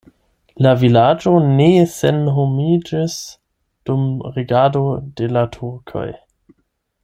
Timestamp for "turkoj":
5.59-6.09